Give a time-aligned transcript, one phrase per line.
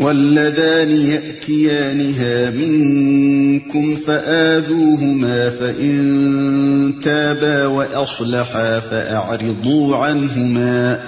[0.00, 11.00] واللذان يأتيانها منكم فآذوهما فإن تابا وأصلحا فأعرضوا عنهما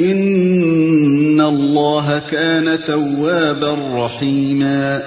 [0.00, 4.98] إن الله كان توابا رحيما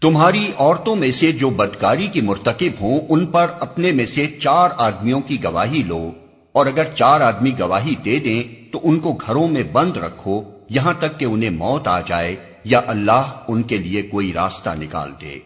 [0.00, 4.68] تمہاری عورتوں میں سے جو بدکاری کی مرتکب ہوں، ان پر اپنے میں سے چار
[4.78, 6.10] آدمیوں کی گواہی لو،
[6.52, 10.42] اور اگر چار آدمی گواہی دے دیں، تو ان کو گھروں میں بند رکھو۔
[10.74, 15.12] یہاں تک کہ انہیں موت آ جائے یا اللہ ان کے لیے کوئی راستہ نکال
[15.20, 15.38] دے۔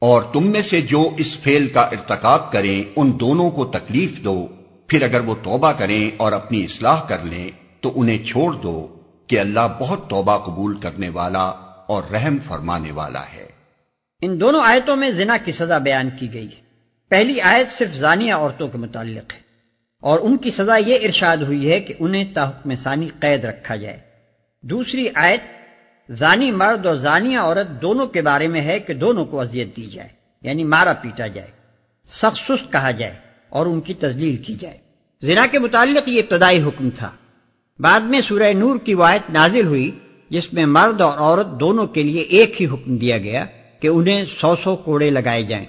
[0.00, 4.48] اور تم میں سے جو اس فیل کا ارتکاب کریں، ان دونوں کو تکلیف دو۔
[4.88, 7.48] پھر اگر وہ توبہ کریں اور اپنی اصلاح کر لیں،
[7.80, 11.52] تو انہیں چھوڑ دو کہ اللہ بہت توبہ قبول کرنے والا
[11.86, 13.46] اور رحم فرمانے والا ہے۔
[14.22, 16.62] ان دونوں آیتوں میں زنا کی سزا بیان کی گئی۔ ہے
[17.08, 19.40] پہلی آیت صرف زانیہ عورتوں کے متعلق ہے
[20.00, 24.13] اور ان کی سزا یہ ارشاد ہوئی ہے کہ انہیں تحکم ثانی قید رکھا جائے۔
[24.70, 25.40] دوسری آیت،
[26.12, 29.82] زانی مرد اور زانیہ عورت دونوں کے بارے میں ہے کہ دونوں کو اذیت دی
[29.82, 30.08] جائے
[30.42, 31.48] یعنی مارا پیٹا جائے،
[32.06, 33.14] سخت سست کہا جائے
[33.48, 34.78] اور ان کی تزلیل کی جائے۔
[35.22, 37.10] زنا کے متعلق یہ ابتدائی حکم تھا۔
[37.78, 39.90] بعد میں سورہ نور کی وایت نازل ہوئی،
[40.30, 43.44] جس میں مرد اور عورت دونوں کے لیے ایک ہی حکم دیا گیا
[43.80, 45.66] کہ انہیں سو سو کوڑے لگائے جائیں۔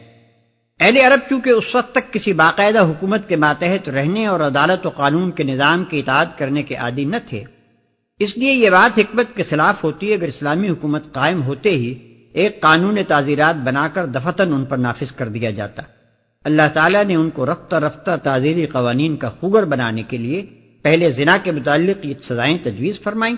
[0.79, 4.89] اہل عرب چونکہ اس وقت تک کسی باقاعدہ حکومت کے ماتحت رہنے اور عدالت و
[4.89, 7.43] قانون کے نظام کی اطاعت کرنے کے عادی نہ تھے
[8.19, 11.95] اس لیے یہ بات حکمت کے خلاف ہوتی ہے، اگر اسلامی حکومت قائم ہوتے ہی
[12.33, 15.83] ایک قانون تعزیرات بنا کر دفتن ان پر نافذ کر دیا جاتا۔
[16.44, 20.45] اللہ تعالیٰ نے ان کو رفتہ رفتہ تعزیری قوانین کا خوگر بنانے کے لیے
[20.81, 23.35] پہلے زنا کے متعلق یہ سزائیں تجویز فرمائیں۔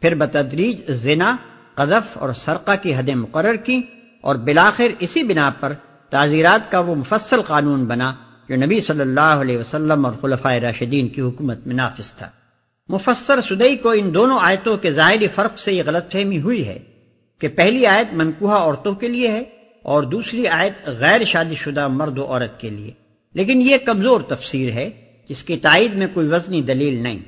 [0.00, 1.36] پھر بتدریج زنا،
[1.74, 3.82] قذف اور سرقہ کی حدیں مقرر کی
[4.20, 5.72] اور بلاخر اسی بنا پر
[6.10, 8.14] تعزیرات کا وہ مفصل قانون بنا
[8.48, 12.28] جو نبی صلی اللہ علیہ وسلم اور خلفۂ راشدین کی حکومت میں نافذ تھا۔
[12.88, 16.78] مفسر سدئی کو ان دونوں آیتوں کے ظاہری فرق سے یہ غلط فہمی ہوئی ہے
[17.40, 19.42] کہ پہلی آیت منکوہا عورتوں کے لیے ہے
[19.82, 22.90] اور دوسری آیت غیر شادی شدہ مرد و عورت کے لیے۔
[23.34, 24.90] لیکن یہ کمزور تفسیر ہے،
[25.28, 27.18] جس کی تائید میں کوئی وزنی دلیل نہیں۔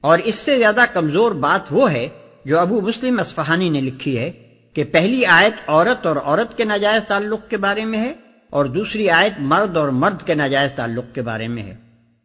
[0.00, 2.08] اور اس سے زیادہ کمزور بات وہ ہے
[2.44, 4.32] جو ابو مسلم اسفہانی نے لکھی ہے
[4.74, 8.12] کہ پہلی آیت عورت اور عورت کے ناجائز تعلق کے بارے میں ہے
[8.50, 11.76] اور دوسری آیت مرد اور مرد کے ناجائز تعلق کے بارے میں ہے۔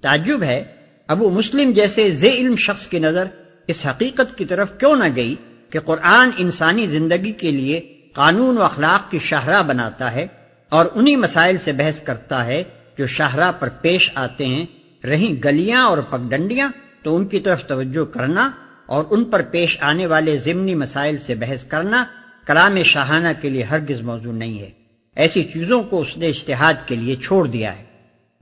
[0.01, 0.63] تعجب ہے
[1.07, 3.27] ابو مسلم جیسے زی علم شخص کی نظر
[3.67, 5.35] اس حقیقت کی طرف کیوں نہ گئی
[5.69, 7.79] کہ قرآن انسانی زندگی کے لیے
[8.13, 10.27] قانون و اخلاق کی شاہراہ بناتا ہے
[10.69, 12.63] اور انہی مسائل سے بحث کرتا ہے
[12.97, 14.65] جو شاہراہ پر پیش آتے ہیں،
[15.05, 16.69] رہیں گلیاں اور پگڈنڈیاں
[17.03, 18.51] تو ان کی طرف توجہ کرنا
[18.85, 22.05] اور ان پر پیش آنے والے ضمنی مسائل سے بحث کرنا
[22.45, 24.69] کلام شاہانہ کے لیے ہرگز موضوع نہیں ہے۔
[25.15, 27.92] ایسی چیزوں کو اس نے اشتہاد کے لیے چھوڑ دیا ہے۔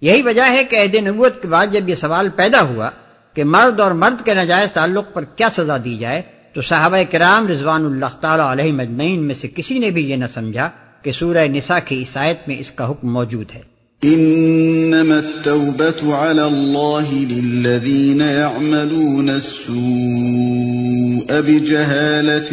[0.02, 2.90] یہی وجہ ہے کہ عہد نبوت کے بعد جب یہ سوال پیدا ہوا
[3.36, 6.22] کہ مرد اور مرد کے ناجائز تعلق پر کیا سزا دی جائے،
[6.54, 10.26] تو صحابہ کرام رضوان اللہ تعالی علیہ مجمعین میں سے کسی نے بھی یہ نہ
[10.34, 10.70] سمجھا
[11.04, 13.62] کہ سورہ نساء کی عیسائیت میں اس کا حکم موجود ہے۔
[14.02, 22.52] انما التوبة على الله للذين يعملون السوء بجهالة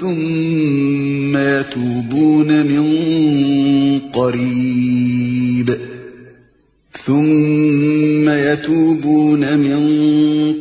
[0.00, 2.84] ثم يتوبون من
[4.14, 5.95] قريب
[6.96, 9.86] ثم يتوبون من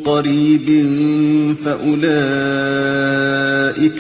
[0.06, 0.68] قريب
[1.56, 2.02] فأولئك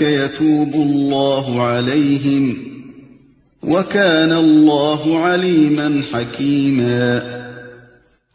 [0.01, 2.57] يتوب الله عليهم
[3.63, 7.21] وكان الله عليما حكيما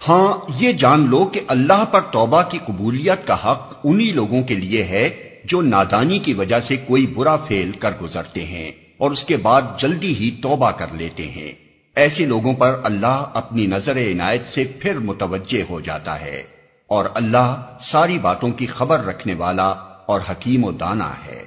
[0.09, 0.28] ہاں
[0.61, 4.82] یہ جان لو کہ اللہ پر توبہ کی قبولیت کا حق انہی لوگوں کے لیے
[4.82, 5.09] ہے
[5.44, 9.62] جو نادانی کی وجہ سے کوئی برا فیل کر گزرتے ہیں اور اس کے بعد
[9.79, 14.98] جلدی ہی توبہ کر لیتے ہیں۔ ایسے لوگوں پر اللہ اپنی نظر عنایت سے پھر
[14.98, 16.42] متوجہ ہو جاتا ہے
[16.87, 19.69] اور اللہ ساری باتوں کی خبر رکھنے والا
[20.06, 21.42] اور حکیم و دانا ہے۔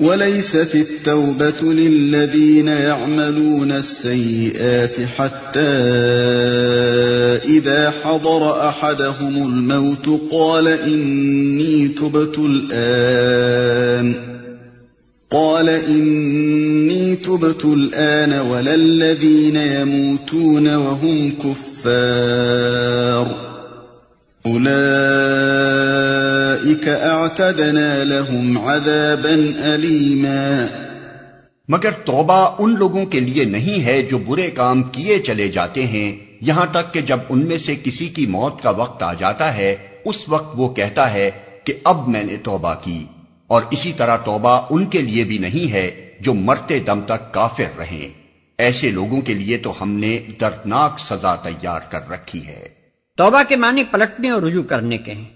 [0.00, 5.60] وليست التوبة للذين يعملون السيئات حتى
[7.48, 14.14] إذا حضر أحدهم الموت قال إني تبت الآن
[15.30, 23.32] قال إني تبت الآن ولا الذين يموتون وهم كفار.
[24.48, 30.66] أولئك أعتدنا لهم عذابا أليما.
[31.68, 36.16] مگر توبہ ان لوگوں کے لیے نہیں ہے جو برے کام کیے چلے جاتے ہیں۔
[36.40, 39.76] یہاں تک کہ جب ان میں سے کسی کی موت کا وقت آ جاتا ہے،
[40.04, 41.30] اس وقت وہ کہتا ہے
[41.64, 43.04] کہ اب میں نے توبہ کی۔
[43.48, 47.78] اور اسی طرح توبہ ان کے لیے بھی نہیں ہے جو مرتے دم تک کافر
[47.78, 48.08] رہیں۔
[48.58, 52.68] ایسے لوگوں کے لیے تو ہم نے دردناک سزا تیار کر رکھی ہے۔
[53.16, 55.28] توبہ کے معنی پلٹنے اور رجوع کرنے کے ہیں۔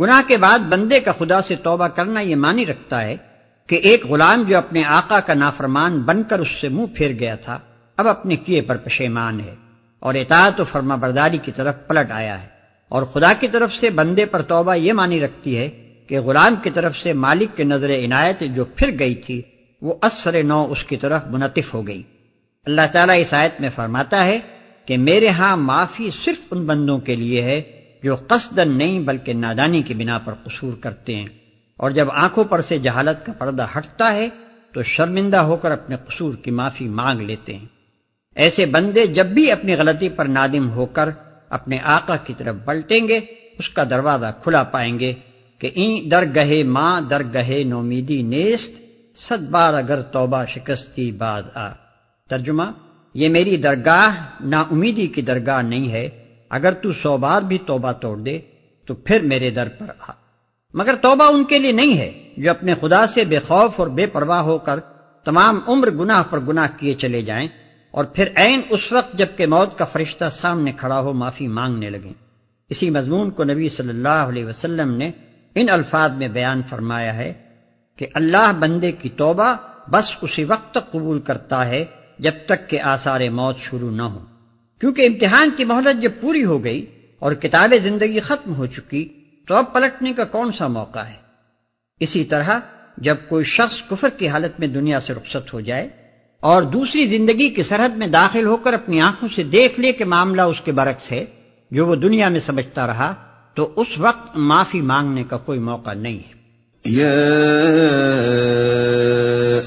[0.00, 3.16] گناہ کے بعد بندے کا خدا سے توبہ کرنا یہ معنی رکھتا ہے
[3.66, 7.34] کہ ایک غلام جو اپنے آقا کا نافرمان بن کر اس سے منہ پھیر گیا
[7.34, 7.58] تھا،
[7.96, 9.54] اب اپنے کیے پر پشیمان ہے
[10.00, 12.48] اور اطاعت و فرما برداری کی طرف پلٹ آیا ہے۔
[12.88, 16.70] اور خدا کی طرف سے بندے پر توبہ یہ مانی رکھتی ہے کہ غلام کی
[16.70, 19.42] طرف سے مالک کے نظر عنایت جو پھر گئی تھی،
[19.82, 22.02] وہ اثر نو اس کی طرف منطف ہو گئی۔
[22.66, 24.38] اللہ تعالیٰ اس آیت میں فرماتا ہے
[24.86, 27.62] کہ میرے ہاں معافی صرف ان بندوں کے لیے ہے
[28.02, 31.26] جو قصدن نہیں بلکہ نادانی کی بنا پر قصور کرتے ہیں۔
[31.76, 34.28] اور جب آنکھوں پر سے جہالت کا پردہ ہٹتا ہے،
[34.72, 37.66] تو شرمندہ ہو کر اپنے قصور کی معافی مانگ لیتے ہیں۔
[38.34, 41.08] ایسے بندے جب بھی اپنی غلطی پر نادم ہو کر
[41.48, 43.16] اپنے آقا کی طرف بلٹیں گے،
[43.58, 45.14] اس کا دروازہ کھلا پائیں گے۔
[45.64, 48.72] کہ این در گہے ماں در گہے نومیدی نیست
[49.18, 51.68] ست بار اگر توبہ شکستی بعد آ۔
[52.30, 52.62] ترجمہ،
[53.14, 56.08] یہ میری درگاہ نا امیدی کی درگاہ نہیں ہے،
[56.50, 58.38] اگر تو سو بار بھی توبہ توڑ دے،
[58.86, 60.12] تو پھر میرے در پر آ۔
[60.74, 64.06] مگر توبہ ان کے لیے نہیں ہے، جو اپنے خدا سے بے خوف اور بے
[64.06, 64.80] پرواہ ہو کر
[65.26, 67.48] تمام عمر گناہ پر گناہ کیے چلے جائیں،
[67.90, 72.12] اور پھر عین اس وقت جبکہ موت کا فرشتہ سامنے کھڑا ہو معافی مانگنے لگیں۔
[72.68, 75.10] اسی مضمون کو نبی صلی اللہ علیہ وسلم نے
[75.56, 77.32] ان الفاظ میں بیان فرمایا ہے
[77.98, 79.54] کہ اللہ بندے کی توبہ
[79.88, 81.84] بس اسی وقت تک قبول کرتا ہے
[82.18, 84.24] جب تک کہ آثار موت شروع نہ ہو
[84.80, 86.84] کیونکہ امتحان کی مہلت جب پوری ہو گئی
[87.18, 89.08] اور کتاب زندگی ختم ہو چکی،
[89.48, 91.14] تو اب پلٹنے کا کون سا موقع ہے؟
[92.00, 92.58] اسی طرح
[92.98, 95.88] جب کوئی شخص کفر کی حالت میں دنیا سے رخصت ہو جائے
[96.42, 100.04] اور دوسری زندگی کی سرحد میں داخل ہو کر اپنی آنکھوں سے دیکھ لے کہ
[100.04, 101.24] معاملہ اس کے برعکس ہے،
[101.70, 103.12] جو وہ دنیا میں سمجھتا رہا
[103.56, 106.34] تو اس وقت معافی مانگنے کا کوئی موقع نہیں ہے
[106.84, 107.34] يا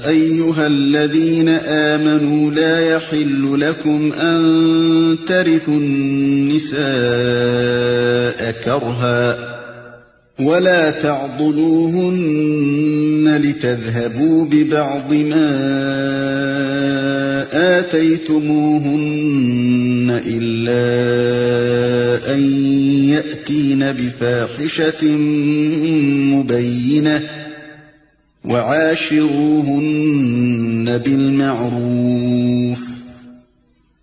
[0.08, 4.38] ايها الذين امنوا لا يحل لكم ان
[5.26, 6.80] ترثوا النساء
[8.64, 9.38] كرها
[10.38, 12.18] ولا تعضلوهن
[13.44, 15.48] لتذهبوا ببعض ما
[17.78, 19.28] اتيتموهن
[20.26, 20.84] الا
[22.34, 22.57] ان
[23.18, 25.06] يأتين بفاحشة
[26.32, 27.22] مبينة
[28.44, 29.88] وعاشروهن
[31.04, 32.88] بالمعروف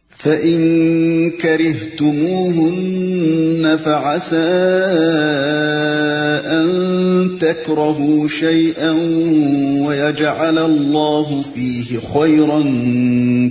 [0.09, 0.59] فإن
[1.31, 2.83] كرهتموهن
[3.85, 4.35] فعسى
[6.45, 6.67] أن
[7.39, 8.91] تكرهوا شيئا
[9.87, 12.63] ويجعل الله فيه خيرا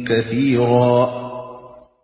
[0.06, 1.24] كثيرا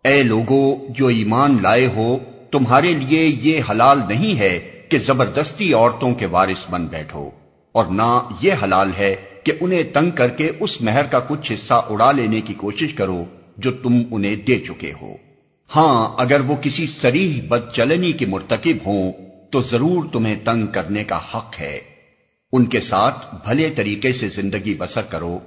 [0.05, 2.17] اے لوگو جو ایمان لائے ہو
[2.51, 4.57] تمہارے لیے یہ حلال نہیں ہے
[4.89, 7.29] کہ زبردستی عورتوں کے وارث بن بیٹھو،
[7.75, 8.09] اور نہ
[8.41, 12.41] یہ حلال ہے کہ انہیں تنگ کر کے اس مہر کا کچھ حصہ اڑا لینے
[12.41, 13.23] کی کوشش کرو
[13.57, 15.13] جو تم انہیں دے چکے ہو۔
[15.69, 19.11] ہاں اگر وہ کسی سریح بد چلنی کے مرتکب ہوں،
[19.51, 21.79] تو ضرور تمہیں تنگ کرنے کا حق ہے۔
[22.53, 25.37] ان کے ساتھ بھلے طریقے سے زندگی بسر کرو۔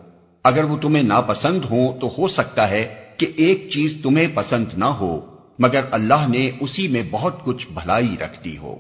[0.45, 2.85] اگر وہ تمہیں ناپسند ہوں، تو ہو سکتا ہے
[3.17, 5.15] کہ ایک چیز تمہیں پسند نہ ہو۔
[5.59, 8.79] مگر اللہ نے اسی میں بہت کچھ بھلائی رکھ دی ہو۔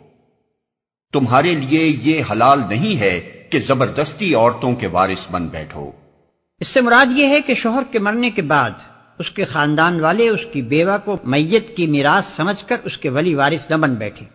[1.13, 5.91] تمہارے لیے یہ حلال نہیں ہے کہ زبردستی عورتوں کے وارث بن بیٹھو۔
[6.61, 8.71] اس سے مراد یہ ہے کہ شوہر کے مرنے کے بعد
[9.19, 13.09] اس کے خاندان والے اس کی بیوہ کو میت کی میراث سمجھ کر اس کے
[13.09, 14.27] ولی وارث نہ بن بیٹھے۔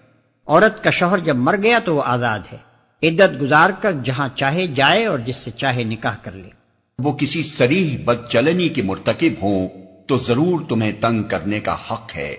[0.48, 2.58] عورت کا شوہر جب مر گیا تو وہ آزاد ہے۔
[3.03, 6.50] عدت گزار کر جہاں چاہے جائے اور جس سے چاہے نکاح کر لے۔
[7.00, 9.69] وہ کسی سریح بد چلنی کی مرتکب ہوں
[10.10, 12.36] تو ضرور تمہیں تنگ کرنے کا حق ہے۔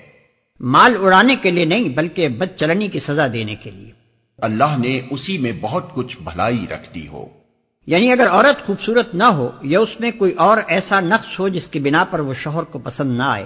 [0.61, 3.93] مال اڑانے کے لیے نہیں بلکہ بد چلنی کی سزا دینے کے لیے۔
[4.39, 7.27] اللہ نے اسی میں بہت کچھ بھلائی رکھ دی ہو۔
[7.87, 11.67] یعنی اگر عورت خوبصورت نہ ہو یا اس میں کوئی اور ایسا نقص ہو جس
[11.67, 13.45] کی بنا پر وہ شوہر کو پسند نہ آئے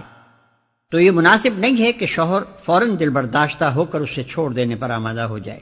[0.91, 4.77] تو یہ مناسب نہیں ہے کہ شوہر فوراً دل برداشتہ ہو کر اسے چھوڑ دینے
[4.77, 5.61] پر آمادہ ہو جائے۔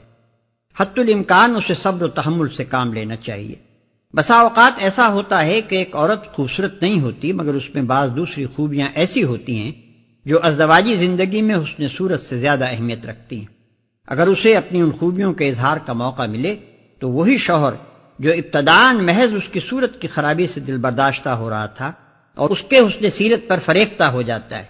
[0.79, 3.72] حت الامکان اسے صبر و تحمل سے کام لینا چاہیے۔
[4.15, 8.09] بسا اوقات ایسا ہوتا ہے کہ ایک عورت خوبصورت نہیں ہوتی، مگر اس میں بعض
[8.15, 9.71] دوسری خوبیاں ایسی ہوتی ہیں
[10.25, 13.45] جو ازدواجی زندگی میں حسن صورت سے زیادہ اہمیت رکھتی ہیں۔
[14.07, 16.55] اگر اسے اپنی ان خوبیوں کے اظہار کا موقع ملے،
[16.99, 17.73] تو وہی شوہر
[18.19, 21.91] جو ابتدان محض اس کی صورت کی خرابی سے دل برداشتہ ہو رہا تھا
[22.35, 24.65] اور اس کے حسن سیرت پر فریفتہ ہو جاتا ہے۔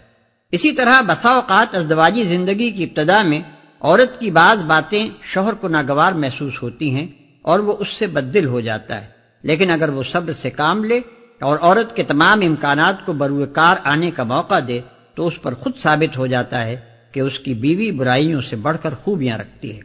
[0.52, 3.42] اسی طرح بسا اوقات ازدواجی زندگی کی ابتدا میں
[3.80, 7.08] عورت کی بعض باتیں شوہر کو ناگوار محسوس ہوتی ہیں
[7.42, 9.13] اور وہ اس سے بدل ہو جاتا ہے۔
[9.44, 11.00] لیکن اگر وہ صبر سے کام لے
[11.40, 14.80] اور عورت کے تمام امکانات کو بروئے کار آنے کا موقع دے
[15.16, 16.80] تو اس پر خود ثابت ہو جاتا ہے
[17.12, 19.82] کہ اس کی بیوی برائیوں سے بڑھ کر خوبیاں رکھتی ہے۔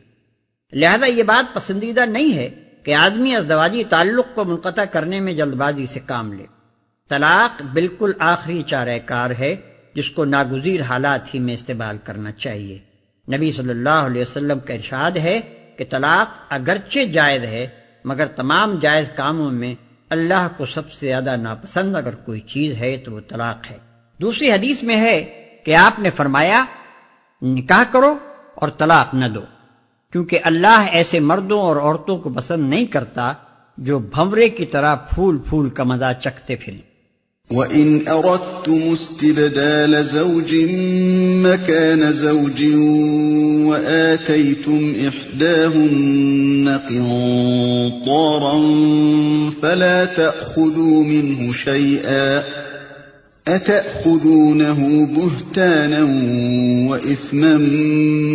[0.72, 2.50] لہذا یہ بات پسندیدہ نہیں ہے
[2.84, 6.44] کہ آدمی ازدواجی تعلق کو منقطع کرنے میں جلد بازی سے کام لے۔
[7.08, 9.56] طلاق بالکل آخری چارہ کار ہے
[9.94, 12.78] جس کو ناگزیر حالات ہی میں استعمال کرنا چاہیے۔
[13.36, 15.40] نبی صلی اللہ علیہ وسلم کا ارشاد ہے
[15.76, 17.68] کہ طلاق اگرچہ جائز ہے
[18.04, 19.74] مگر تمام جائز کاموں میں
[20.10, 23.78] اللہ کو سب سے زیادہ ناپسند اگر کوئی چیز ہے تو وہ طلاق ہے۔
[24.20, 26.64] دوسری حدیث میں ہے کہ آپ نے فرمایا،
[27.42, 28.18] نکاح کرو
[28.54, 29.40] اور طلاق نہ دو،
[30.12, 33.32] کیونکہ اللہ ایسے مردوں اور عورتوں کو پسند نہیں کرتا
[33.78, 36.97] جو بھمرے کی طرح پھول پھول کا مزہ چکھتے پھریں۔
[37.50, 40.54] وإن أردتم استبدال زوج
[41.44, 42.64] مكان زوج
[43.66, 48.60] وآتيتم إحداهن قنطارا
[49.62, 52.42] فلا تأخذوا منه شيئا
[53.46, 56.02] أتأخذونه بهتانا
[56.90, 57.56] وإثما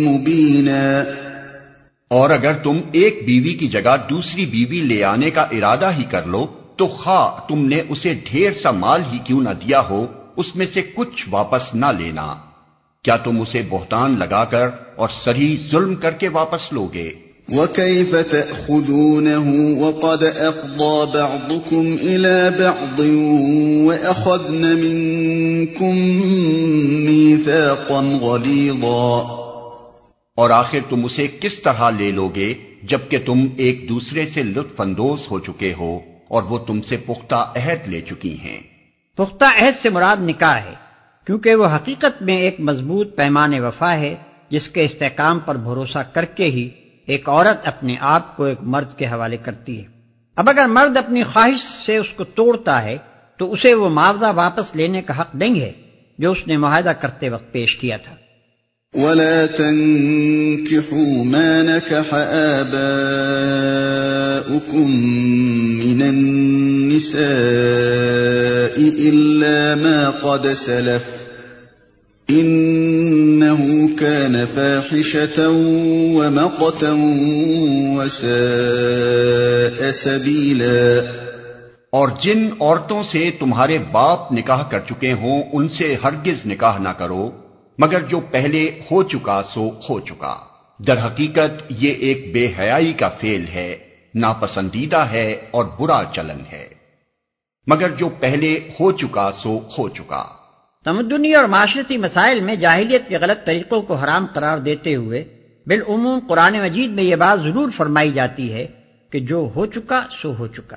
[0.04, 1.06] مبينا
[2.08, 6.26] اور اگر تم ایک بیوی کی جگہ دوسری بیوی لے آنے کا ارادہ ہی کر
[6.26, 10.56] لو تو خواہ تم نے اسے ڈھیر سا مال ہی کیوں نہ دیا ہو اس
[10.56, 12.34] میں سے کچھ واپس نہ لینا۔
[13.02, 17.10] کیا تم اسے بہتان لگا کر اور سری ظلم کر کے واپس لوگے؟
[17.48, 23.06] وَكَيْفَ تَأْخُذُونَهُ وَقَدْ أَفْضَى بَعْضُكُمْ إِلَى بَعْضٍ
[23.86, 25.94] وَأَخَذْنَ مِنْكُمْ
[27.08, 29.40] مِيثَاقًا غَلِيظًا۔
[30.36, 35.20] اور آخر تم اسے کس طرح لے لوگے جبکہ تم ایک دوسرے سے لطف اندوز
[35.30, 36.00] ہو چکے ہو؟
[36.34, 38.60] اور وہ تم سے پختہ عہد لے چکی ہیں۔
[39.16, 40.74] پختہ عہد سے مراد نکاح ہے
[41.26, 44.14] کیونکہ وہ حقیقت میں ایک مضبوط پیمان وفا ہے
[44.48, 46.70] جس کے استحکام پر بھروسہ کر کے ہی
[47.06, 49.84] ایک عورت اپنے آپ کو ایک مرد کے حوالے کرتی ہے۔
[50.36, 52.98] اب اگر مرد اپنی خواہش سے اس کو توڑتا ہے
[53.36, 55.72] تو اسے وہ معاوضہ واپس لینے کا حق نہیں ہے
[56.18, 58.14] جو اس نے معاہدہ کرتے وقت پیش کیا تھا۔
[58.94, 62.14] ولا تنكحوا ما نكح
[64.34, 64.90] آباؤكم
[65.86, 67.20] من النساء
[68.98, 71.24] إلا ما قد سلف
[72.30, 75.42] إنه كان فاحشة
[76.16, 76.92] ومقتا
[77.96, 81.00] وساء سبيلا
[81.90, 86.88] اور جن عورتوں سے تمہارے باپ نکاح کر چکے ہوں، ان سے ہرگز نکاح نہ
[86.88, 87.30] کرو،
[87.78, 90.36] مگر جو پہلے ہو چکا سو ہو چکا۔
[90.86, 96.68] در حقیقت یہ ایک بے حیائی کا فیل ہے۔ ناپسندیدہ ہے اور برا چلن ہے۔
[97.66, 100.26] مگر جو پہلے ہو چکا سو ہو چکا۔
[100.84, 105.24] تمدنی اور معاشرتی مسائل میں جاہلیت کے غلط طریقوں کو حرام قرار دیتے ہوئے
[105.66, 108.66] بالعموم قرآن مجید میں یہ بات ضرور فرمائی جاتی ہے
[109.12, 110.76] کہ جو ہو چکا سو ہو چکا۔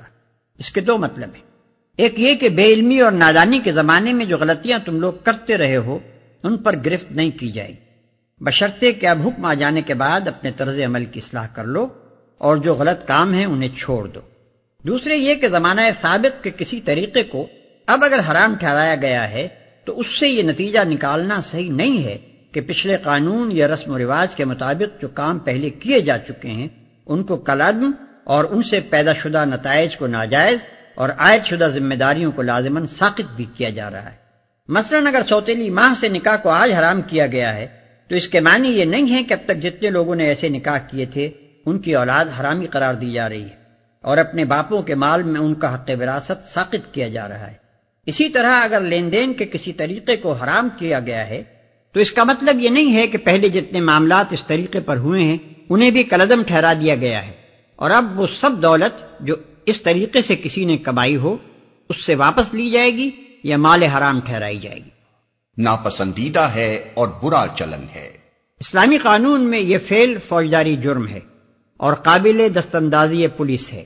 [0.58, 1.42] اس کے دو مطلب ہیں۔
[1.96, 5.56] ایک یہ کہ بے علمی اور نادانی کے زمانے میں جو غلطیاں تم لوگ کرتے
[5.56, 5.98] رہے ہو،
[6.42, 7.74] ان پر گرفت نہیں کی جائے
[8.40, 11.88] بشرطے کہ اب حکم آ جانے کے بعد اپنے طرز عمل کی اصلاح کر لو۔
[12.38, 14.20] اور جو غلط کام ہے انہیں چھوڑ دو۔
[14.84, 17.46] دوسرے یہ کہ زمانہ سابق کے کسی طریقے کو
[17.86, 19.48] اب اگر حرام ٹھہرایا گیا ہے،
[19.84, 22.18] تو اس سے یہ نتیجہ نکالنا صحیح نہیں ہے
[22.52, 26.48] کہ پچھلے قانون یا رسم و رواج کے مطابق جو کام پہلے کیے جا چکے
[26.48, 26.68] ہیں،
[27.06, 27.90] ان کو کلعدم
[28.24, 30.58] اور ان سے پیدا شدہ نتائج کو ناجائز
[30.94, 34.16] اور عائد شدہ ذمہ داریوں کو لازمن ساقت بھی کیا جا رہا ہے۔
[34.68, 37.66] مثلا اگر سوتیلی ماہ سے نکاح کو آج حرام کیا گیا ہے،
[38.08, 40.78] تو اس کے معنی یہ نہیں ہے کہ اب تک جتنے لوگوں نے ایسے نکاح
[40.78, 41.30] کیے تھے
[41.66, 43.56] ان کی اولاد حرامی قرار دی جا رہی ہے
[44.02, 47.54] اور اپنے باپوں کے مال میں ان کا حق وراثت ساقت کیا جا رہا ہے۔
[48.06, 51.42] اسی طرح اگر لین دین کے کسی طریقے کو حرام کیا گیا ہے
[51.92, 55.22] تو اس کا مطلب یہ نہیں ہے کہ پہلے جتنے معاملات اس طریقے پر ہوئے
[55.22, 55.38] ہیں
[55.70, 57.32] انہیں بھی کلدم ٹھہرا دیا گیا ہے۔
[57.76, 59.36] اور اب وہ سب دولت جو
[59.66, 61.36] اس طریقے سے کسی نے کمائی ہو
[61.88, 63.10] اس سے واپس لی جائے گی
[63.44, 64.90] یا مال حرام ٹھہرائی جائے گی۔
[65.58, 68.10] ناپسندیدہ ہے اور برا چلن ہے۔
[68.60, 71.20] اسلامی قانون میں یہ فیل فوجداری جرم ہے۔
[71.78, 73.84] اور قابل دست اندازی پولیس ہے۔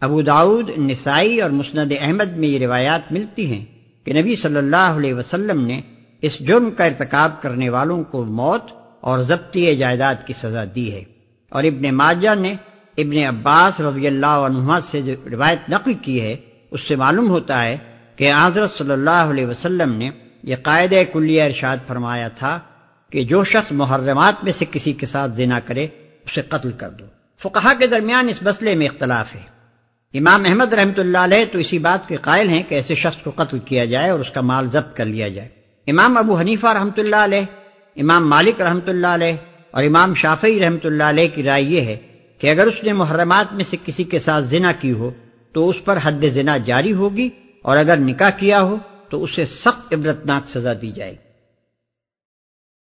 [0.00, 3.64] ابو داود نسائی اور مسند احمد میں یہ روایات ملتی ہیں
[4.04, 5.80] کہ نبی صلی اللہ علیہ وسلم نے
[6.22, 8.62] اس جرم کا ارتکاب کرنے والوں کو موت
[9.00, 11.02] اور ضبطی جائیداد کی سزا دی ہے۔
[11.50, 12.54] اور ابن ماجہ نے
[12.96, 16.36] ابن عباس رضی اللہ عنہ سے جو روایت نقل کی ہے،
[16.70, 17.76] اس سے معلوم ہوتا ہے
[18.16, 20.10] کہ حضرت صلی اللہ علیہ وسلم نے
[20.42, 22.60] یہ قائد کلیہ ارشاد فرمایا تھا
[23.10, 25.86] کہ جو شخص محرمات میں سے کسی کے ساتھ زنا کرے،
[26.26, 27.04] اسے قتل کر دو۔
[27.40, 29.40] فقہا کے درمیان اس مسئلے میں اختلاف ہے۔
[30.14, 33.30] امام احمد رحمۃ اللہ علیہ تو اسی بات کے قائل ہیں کہ ایسے شخص کو
[33.36, 35.48] قتل کیا جائے اور اس کا مال ضبط کر لیا جائے۔
[35.86, 37.44] امام ابو حنیفہ رحمۃ اللہ علیہ،
[37.96, 39.36] امام مالک رحمۃ اللہ علیہ
[39.70, 41.96] اور امام شافعی رحمت اللہ علیہ کی رائے یہ ہے
[42.40, 45.10] کہ اگر اس نے محرمات میں سے کسی کے ساتھ زنا کی ہو
[45.52, 47.28] تو اس پر حد زنا جاری ہوگی
[47.62, 48.76] اور اگر نکاح کیا ہو
[49.10, 51.27] تو اسے سخت عبرتناک سزا دی جائے گی۔